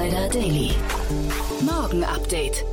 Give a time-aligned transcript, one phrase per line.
[0.00, 0.70] Insider Daily.
[1.60, 2.64] Morgen Update.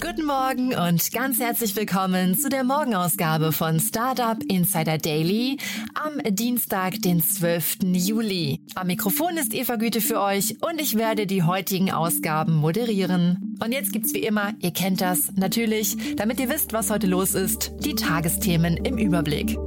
[0.00, 5.58] Guten Morgen und ganz herzlich willkommen zu der Morgenausgabe von Startup Insider Daily
[5.92, 7.80] am Dienstag, den 12.
[7.92, 8.62] Juli.
[8.76, 13.58] Am Mikrofon ist Eva Güte für euch und ich werde die heutigen Ausgaben moderieren.
[13.62, 17.34] Und jetzt gibt's wie immer, ihr kennt das natürlich, damit ihr wisst, was heute los
[17.34, 19.58] ist, die Tagesthemen im Überblick.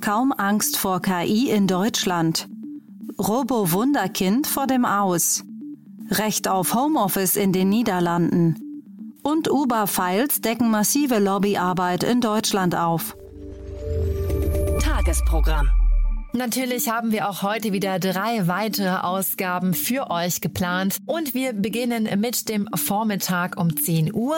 [0.00, 2.48] Kaum Angst vor KI in Deutschland.
[3.18, 5.44] Robo-Wunderkind vor dem Aus.
[6.10, 8.56] Recht auf Homeoffice in den Niederlanden.
[9.22, 13.16] Und Uber-Files decken massive Lobbyarbeit in Deutschland auf.
[14.80, 15.68] Tagesprogramm.
[16.36, 22.08] Natürlich haben wir auch heute wieder drei weitere Ausgaben für euch geplant und wir beginnen
[22.18, 24.34] mit dem Vormittag um 10 Uhr.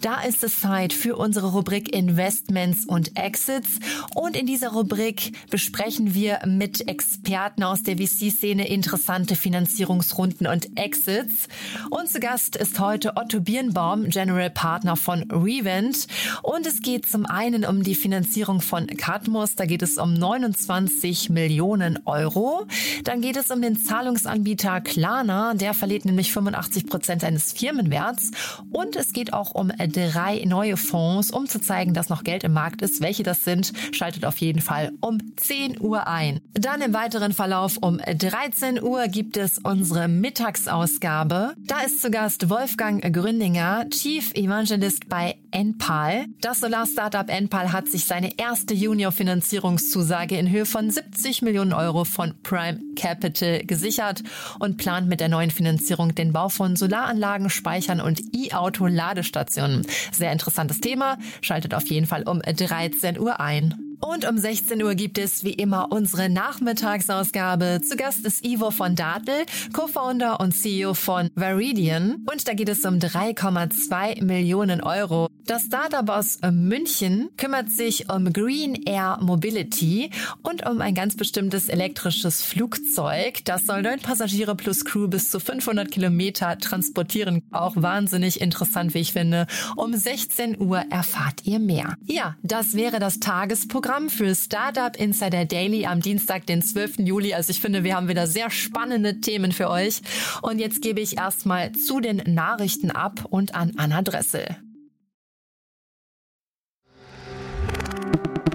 [0.00, 3.80] Da ist es Zeit für unsere Rubrik Investments und Exits
[4.14, 11.48] und in dieser Rubrik besprechen wir mit Experten aus der VC-Szene interessante Finanzierungsrunden und Exits.
[11.90, 16.06] Und zu Gast ist heute Otto Birnbaum, General Partner von Revent
[16.44, 21.30] und es geht zum einen um die Finanzierung von Cadmus, da geht es um 29
[21.30, 22.66] Millionen Millionen Euro.
[23.04, 28.30] Dann geht es um den Zahlungsanbieter Klarna, der verliert nämlich 85 Prozent seines Firmenwerts.
[28.72, 32.52] Und es geht auch um drei neue Fonds, um zu zeigen, dass noch Geld im
[32.52, 33.00] Markt ist.
[33.00, 36.40] Welche das sind, schaltet auf jeden Fall um 10 Uhr ein.
[36.52, 41.54] Dann im weiteren Verlauf um 13 Uhr gibt es unsere Mittagsausgabe.
[41.58, 46.26] Da ist zu Gast Wolfgang Gründinger, Chief Evangelist bei Enpal.
[46.40, 52.34] Das Solar-Startup Enpal hat sich seine erste Junior-Finanzierungszusage in Höhe von 70 Millionen Euro von
[52.42, 54.22] Prime Capital gesichert
[54.58, 59.86] und plant mit der neuen Finanzierung den Bau von Solaranlagen, Speichern und E-Auto-Ladestationen.
[60.12, 61.18] Sehr interessantes Thema.
[61.40, 63.89] Schaltet auf jeden Fall um 13 Uhr ein.
[64.00, 67.80] Und um 16 Uhr gibt es wie immer unsere Nachmittagsausgabe.
[67.86, 69.44] Zu Gast ist Ivo von Datel,
[69.74, 72.24] Co-Founder und CEO von Veridian.
[72.30, 75.28] Und da geht es um 3,2 Millionen Euro.
[75.44, 80.10] Das Startup aus München kümmert sich um Green Air Mobility
[80.42, 83.44] und um ein ganz bestimmtes elektrisches Flugzeug.
[83.44, 87.42] Das soll neun Passagiere plus Crew bis zu 500 Kilometer transportieren.
[87.50, 89.46] Auch wahnsinnig interessant, wie ich finde.
[89.76, 91.96] Um 16 Uhr erfahrt ihr mehr.
[92.06, 97.00] Ja, das wäre das Tagesprogramm Programm für Startup Insider Daily am Dienstag, den 12.
[97.00, 97.34] Juli.
[97.34, 100.00] Also ich finde, wir haben wieder sehr spannende Themen für euch.
[100.42, 104.46] Und jetzt gebe ich erstmal zu den Nachrichten ab und an Anna Dressel.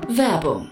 [0.08, 0.72] Werbung.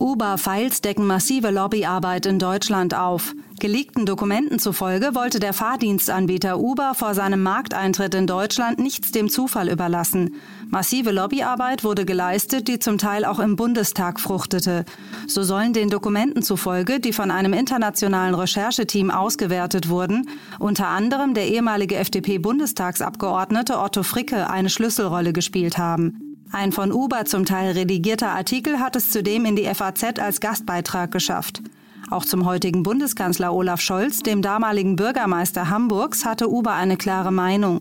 [0.00, 3.34] Uber-Files decken massive Lobbyarbeit in Deutschland auf.
[3.58, 9.68] Geleakten Dokumenten zufolge wollte der Fahrdienstanbieter Uber vor seinem Markteintritt in Deutschland nichts dem Zufall
[9.68, 10.36] überlassen.
[10.68, 14.84] Massive Lobbyarbeit wurde geleistet, die zum Teil auch im Bundestag fruchtete.
[15.26, 20.28] So sollen den Dokumenten zufolge, die von einem internationalen Rechercheteam ausgewertet wurden,
[20.60, 26.27] unter anderem der ehemalige FDP-Bundestagsabgeordnete Otto Fricke eine Schlüsselrolle gespielt haben.
[26.50, 31.10] Ein von Uber zum Teil redigierter Artikel hat es zudem in die FAZ als Gastbeitrag
[31.10, 31.62] geschafft.
[32.10, 37.80] Auch zum heutigen Bundeskanzler Olaf Scholz, dem damaligen Bürgermeister Hamburgs, hatte Uber eine klare Meinung.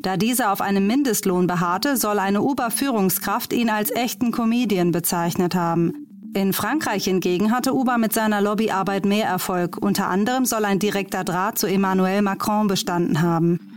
[0.00, 6.06] Da dieser auf einem Mindestlohn beharrte, soll eine Uber-Führungskraft ihn als echten Comedian bezeichnet haben.
[6.34, 9.78] In Frankreich hingegen hatte Uber mit seiner Lobbyarbeit mehr Erfolg.
[9.80, 13.73] Unter anderem soll ein direkter Draht zu Emmanuel Macron bestanden haben.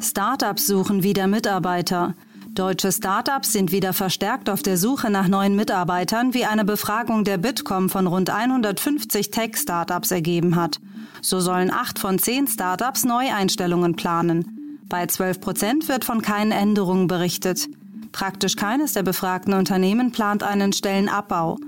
[0.00, 2.14] Startups suchen wieder Mitarbeiter.
[2.50, 7.38] Deutsche Startups sind wieder verstärkt auf der Suche nach neuen Mitarbeitern, wie eine Befragung der
[7.38, 10.80] Bitkom von rund 150 Tech-Startups ergeben hat.
[11.20, 14.78] So sollen acht von zehn Startups Neueinstellungen planen.
[14.88, 17.68] Bei 12 Prozent wird von keinen Änderungen berichtet.
[18.12, 21.58] Praktisch keines der befragten Unternehmen plant einen Stellenabbau.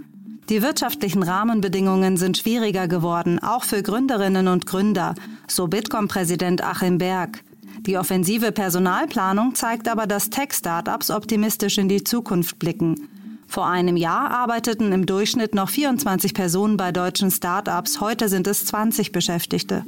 [0.49, 5.17] Die wirtschaftlichen Rahmenbedingungen sind schwieriger geworden, auch für Gründerinnen und Gründer,
[5.49, 7.43] so Bitkom-Präsident Achim Berg.
[7.87, 13.09] Die offensive Personalplanung zeigt aber, dass Tech-Startups optimistisch in die Zukunft blicken.
[13.47, 18.67] Vor einem Jahr arbeiteten im Durchschnitt noch 24 Personen bei deutschen Startups, heute sind es
[18.67, 19.85] 20 Beschäftigte.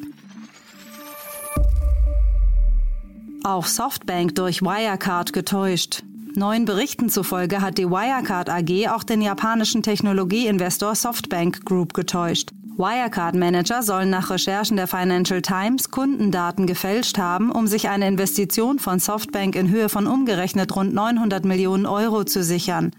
[3.42, 6.04] Auch Softbank durch Wirecard getäuscht.
[6.34, 12.50] Neuen Berichten zufolge hat die Wirecard AG auch den japanischen Technologieinvestor Softbank Group getäuscht.
[12.78, 19.00] Wirecard-Manager sollen nach Recherchen der Financial Times Kundendaten gefälscht haben, um sich eine Investition von
[19.00, 22.92] Softbank in Höhe von umgerechnet rund 900 Millionen Euro zu sichern.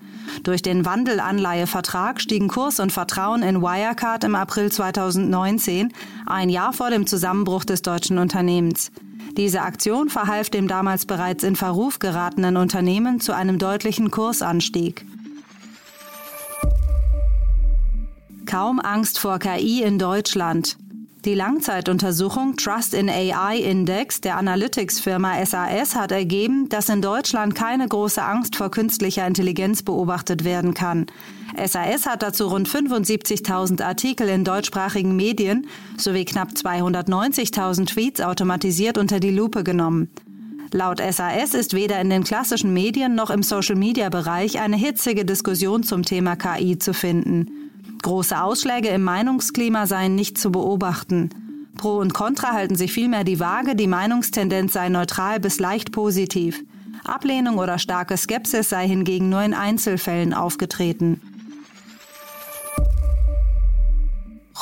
[0.44, 5.94] Durch den Wandelanleihevertrag stiegen Kurs und Vertrauen in Wirecard im April 2019,
[6.26, 8.92] ein Jahr vor dem Zusammenbruch des deutschen Unternehmens.
[9.38, 15.06] Diese Aktion verhalf dem damals bereits in Verruf geratenen Unternehmen zu einem deutlichen Kursanstieg.
[18.50, 20.76] Kaum Angst vor KI in Deutschland.
[21.24, 27.88] Die Langzeituntersuchung Trust in AI Index der Analytics-Firma SAS hat ergeben, dass in Deutschland keine
[27.88, 31.06] große Angst vor künstlicher Intelligenz beobachtet werden kann.
[31.64, 35.68] SAS hat dazu rund 75.000 Artikel in deutschsprachigen Medien
[36.00, 40.10] sowie knapp 290.000 Tweets automatisiert unter die Lupe genommen.
[40.72, 46.02] Laut SAS ist weder in den klassischen Medien noch im Social-Media-Bereich eine hitzige Diskussion zum
[46.02, 47.69] Thema KI zu finden.
[48.02, 51.30] Große Ausschläge im Meinungsklima seien nicht zu beobachten.
[51.78, 56.64] Pro und Contra halten sich vielmehr die Waage, die Meinungstendenz sei neutral bis leicht positiv.
[57.06, 61.22] Ablehnung oder starke Skepsis sei hingegen nur in Einzelfällen aufgetreten.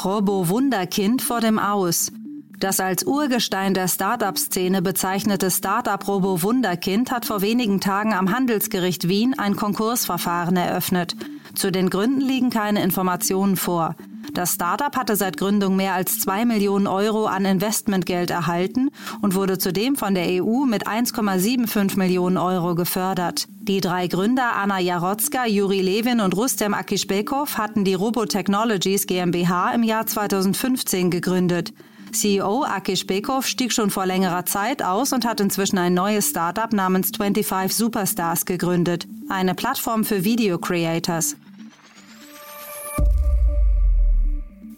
[0.04, 2.12] Robo-Wunderkind vor dem Aus.
[2.60, 9.38] Das als Urgestein der Start-up-Szene bezeichnete Start-up-Robo Wunderkind hat vor wenigen Tagen am Handelsgericht Wien
[9.38, 11.16] ein Konkursverfahren eröffnet.
[11.58, 13.96] Zu den Gründen liegen keine Informationen vor.
[14.32, 18.92] Das Startup hatte seit Gründung mehr als zwei Millionen Euro an Investmentgeld erhalten
[19.24, 23.48] und wurde zudem von der EU mit 1,75 Millionen Euro gefördert.
[23.58, 29.82] Die drei Gründer Anna Jarotzka, Juri Levin und Rustem Akishbekov hatten die Robotechnologies GmbH im
[29.82, 31.74] Jahr 2015 gegründet.
[32.12, 36.72] CEO Akish Bekov stieg schon vor längerer Zeit aus und hat inzwischen ein neues Startup
[36.72, 41.36] namens 25 Superstars gegründet, eine Plattform für Video Creators.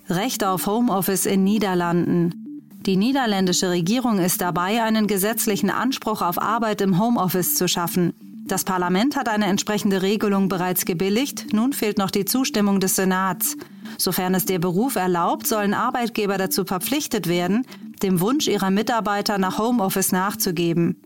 [0.09, 2.63] Recht auf Homeoffice in Niederlanden.
[2.85, 8.13] Die niederländische Regierung ist dabei, einen gesetzlichen Anspruch auf Arbeit im Homeoffice zu schaffen.
[8.47, 13.56] Das Parlament hat eine entsprechende Regelung bereits gebilligt, nun fehlt noch die Zustimmung des Senats.
[14.00, 17.67] Sofern es der Beruf erlaubt, sollen Arbeitgeber dazu verpflichtet werden,
[18.01, 21.00] dem Wunsch ihrer Mitarbeiter nach Homeoffice nachzugeben.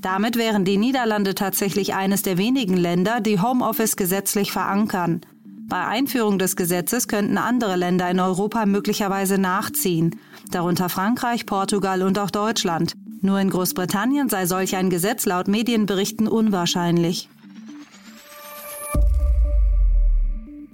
[0.00, 5.22] Damit wären die Niederlande tatsächlich eines der wenigen Länder, die Homeoffice gesetzlich verankern.
[5.68, 10.20] Bei Einführung des Gesetzes könnten andere Länder in Europa möglicherweise nachziehen,
[10.52, 12.94] darunter Frankreich, Portugal und auch Deutschland.
[13.20, 17.28] Nur in Großbritannien sei solch ein Gesetz laut Medienberichten unwahrscheinlich.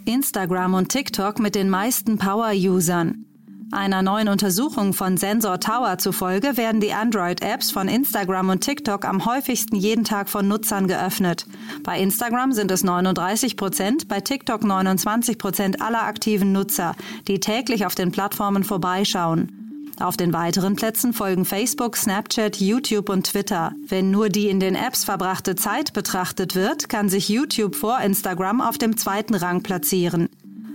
[0.04, 3.31] Instagram und TikTok mit den meisten Power-Usern.
[3.72, 9.24] Einer neuen Untersuchung von Sensor Tower zufolge werden die Android-Apps von Instagram und TikTok am
[9.24, 11.46] häufigsten jeden Tag von Nutzern geöffnet.
[11.82, 16.94] Bei Instagram sind es 39 Prozent, bei TikTok 29 Prozent aller aktiven Nutzer,
[17.28, 19.94] die täglich auf den Plattformen vorbeischauen.
[19.98, 23.72] Auf den weiteren Plätzen folgen Facebook, Snapchat, YouTube und Twitter.
[23.88, 28.60] Wenn nur die in den Apps verbrachte Zeit betrachtet wird, kann sich YouTube vor Instagram
[28.60, 30.28] auf dem zweiten Rang platzieren.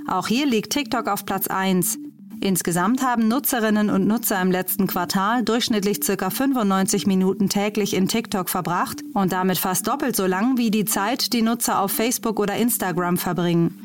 [0.08, 2.00] Auch hier liegt TikTok auf Platz 1.
[2.40, 6.30] Insgesamt haben Nutzerinnen und Nutzer im letzten Quartal durchschnittlich ca.
[6.30, 11.34] 95 Minuten täglich in TikTok verbracht und damit fast doppelt so lang wie die Zeit,
[11.34, 13.84] die Nutzer auf Facebook oder Instagram verbringen.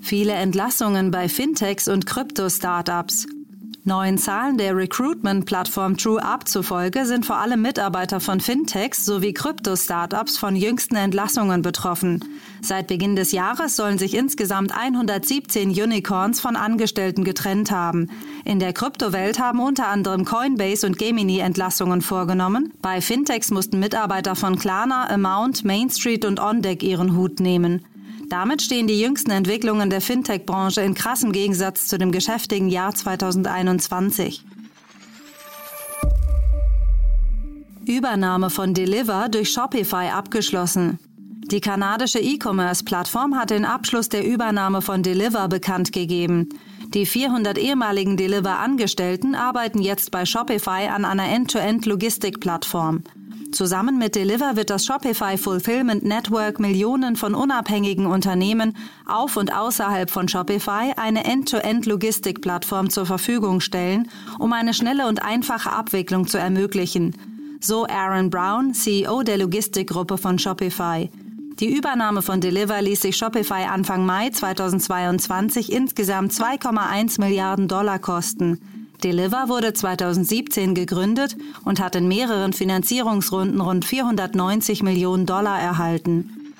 [0.00, 3.26] Viele Entlassungen bei Fintechs und Krypto-Startups.
[3.84, 10.54] Neuen Zahlen der Recruitment-Plattform TrueUp zufolge sind vor allem Mitarbeiter von Fintechs sowie Krypto-Startups von
[10.54, 12.22] jüngsten Entlassungen betroffen.
[12.60, 18.10] Seit Beginn des Jahres sollen sich insgesamt 117 Unicorns von Angestellten getrennt haben.
[18.44, 22.74] In der Kryptowelt haben unter anderem Coinbase und Gemini Entlassungen vorgenommen.
[22.82, 27.86] Bei Fintechs mussten Mitarbeiter von Klarna, Amount, Main Street und OnDeck ihren Hut nehmen.
[28.30, 34.44] Damit stehen die jüngsten Entwicklungen der Fintech-Branche in krassem Gegensatz zu dem geschäftigen Jahr 2021.
[37.86, 41.00] Übernahme von Deliver durch Shopify abgeschlossen.
[41.50, 46.50] Die kanadische E-Commerce-Plattform hat den Abschluss der Übernahme von Deliver bekannt gegeben.
[46.94, 53.02] Die 400 ehemaligen Deliver-Angestellten arbeiten jetzt bei Shopify an einer End-to-End-Logistik-Plattform.
[53.52, 58.76] Zusammen mit Deliver wird das Shopify Fulfillment Network Millionen von unabhängigen Unternehmen
[59.06, 65.72] auf und außerhalb von Shopify eine End-to-End-Logistik-Plattform zur Verfügung stellen, um eine schnelle und einfache
[65.72, 67.16] Abwicklung zu ermöglichen.
[67.60, 71.10] So Aaron Brown, CEO der Logistikgruppe von Shopify.
[71.58, 78.79] Die Übernahme von Deliver ließ sich Shopify Anfang Mai 2022 insgesamt 2,1 Milliarden Dollar kosten.
[79.00, 86.54] Deliver wurde 2017 gegründet und hat in mehreren Finanzierungsrunden rund 490 Millionen Dollar erhalten.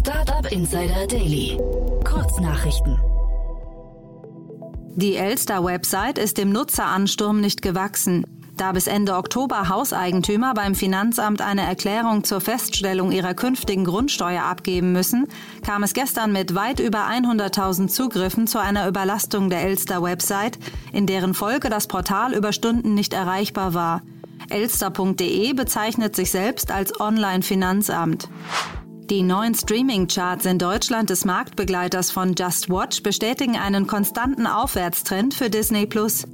[0.00, 1.58] Startup Insider Daily.
[2.04, 2.98] Kurznachrichten.
[4.96, 8.43] Die Elster-Website ist dem Nutzeransturm nicht gewachsen.
[8.56, 14.92] Da bis Ende Oktober Hauseigentümer beim Finanzamt eine Erklärung zur Feststellung ihrer künftigen Grundsteuer abgeben
[14.92, 15.26] müssen,
[15.64, 20.58] kam es gestern mit weit über 100.000 Zugriffen zu einer Überlastung der Elster-Website,
[20.92, 24.02] in deren Folge das Portal über Stunden nicht erreichbar war.
[24.50, 28.28] Elster.de bezeichnet sich selbst als Online-Finanzamt.
[29.10, 35.50] Die neuen Streaming-Charts in Deutschland des Marktbegleiters von Just Watch bestätigen einen konstanten Aufwärtstrend für
[35.50, 36.24] Disney Plus.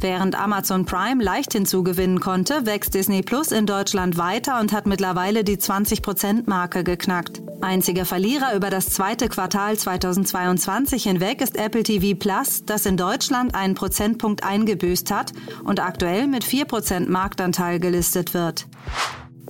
[0.00, 5.42] Während Amazon Prime leicht hinzugewinnen konnte, wächst Disney Plus in Deutschland weiter und hat mittlerweile
[5.42, 7.42] die 20%-Marke geknackt.
[7.60, 13.56] Einziger Verlierer über das zweite Quartal 2022 hinweg ist Apple TV Plus, das in Deutschland
[13.56, 15.32] einen Prozentpunkt eingebüßt hat
[15.64, 18.68] und aktuell mit 4% Marktanteil gelistet wird.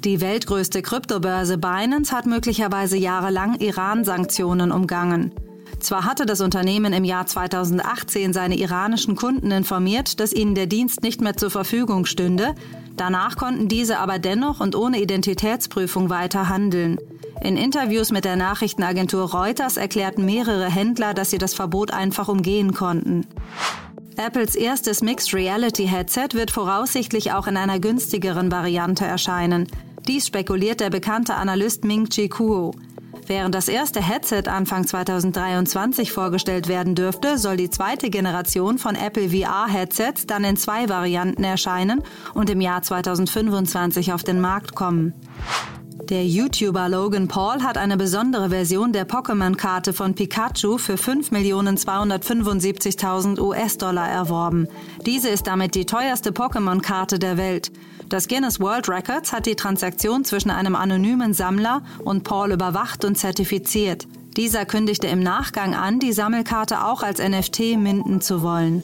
[0.04, 5.34] Die weltgrößte Kryptobörse Binance hat möglicherweise jahrelang Iran-Sanktionen umgangen.
[5.80, 11.02] Zwar hatte das Unternehmen im Jahr 2018 seine iranischen Kunden informiert, dass ihnen der Dienst
[11.02, 12.54] nicht mehr zur Verfügung stünde,
[12.96, 16.98] danach konnten diese aber dennoch und ohne Identitätsprüfung weiter handeln.
[17.40, 22.74] In Interviews mit der Nachrichtenagentur Reuters erklärten mehrere Händler, dass sie das Verbot einfach umgehen
[22.74, 23.26] konnten.
[24.16, 29.68] Apples erstes Mixed Reality Headset wird voraussichtlich auch in einer günstigeren Variante erscheinen.
[30.08, 32.72] Dies spekuliert der bekannte Analyst Ming Chi Kuo.
[33.28, 39.28] Während das erste Headset Anfang 2023 vorgestellt werden dürfte, soll die zweite Generation von Apple
[39.28, 45.12] VR-Headsets dann in zwei Varianten erscheinen und im Jahr 2025 auf den Markt kommen.
[46.08, 54.08] Der YouTuber Logan Paul hat eine besondere Version der Pokémon-Karte von Pikachu für 5.275.000 US-Dollar
[54.08, 54.68] erworben.
[55.04, 57.70] Diese ist damit die teuerste Pokémon-Karte der Welt.
[58.08, 63.18] Das Guinness World Records hat die Transaktion zwischen einem anonymen Sammler und Paul überwacht und
[63.18, 64.08] zertifiziert.
[64.38, 68.82] Dieser kündigte im Nachgang an, die Sammelkarte auch als NFT minden zu wollen.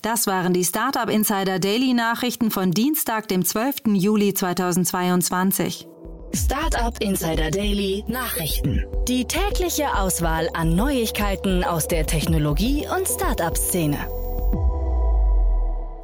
[0.00, 3.96] Das waren die Startup Insider Daily Nachrichten von Dienstag, dem 12.
[3.96, 5.88] Juli 2022.
[6.34, 8.84] Startup Insider Daily Nachrichten.
[9.06, 13.98] Die tägliche Auswahl an Neuigkeiten aus der Technologie- und Startup-Szene.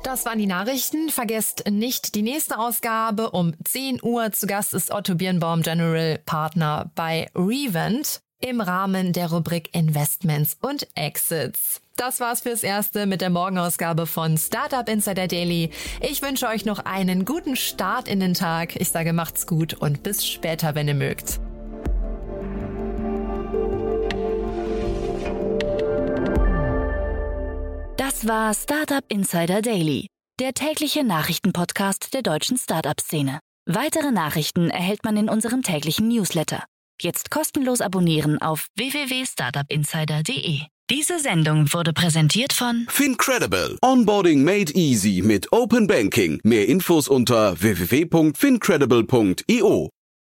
[0.02, 1.08] Das waren die Nachrichten.
[1.08, 4.30] Vergesst nicht die nächste Ausgabe um 10 Uhr.
[4.32, 10.86] Zu Gast ist Otto Birnbaum, General Partner bei Revent im Rahmen der Rubrik Investments und
[10.94, 11.80] Exits.
[11.96, 15.70] Das war's fürs Erste mit der Morgenausgabe von Startup Insider Daily.
[16.00, 18.76] Ich wünsche euch noch einen guten Start in den Tag.
[18.76, 21.40] Ich sage macht's gut und bis später, wenn ihr mögt.
[27.96, 30.06] Das war Startup Insider Daily,
[30.38, 33.40] der tägliche Nachrichtenpodcast der deutschen Startup-Szene.
[33.66, 36.64] Weitere Nachrichten erhält man in unserem täglichen Newsletter.
[37.00, 40.60] Jetzt kostenlos abonnieren auf www.startupinsider.de.
[40.90, 43.76] Diese Sendung wurde präsentiert von Fincredible.
[43.82, 46.40] Onboarding made easy mit Open Banking.
[46.44, 49.90] Mehr Infos unter www.fincredible.io.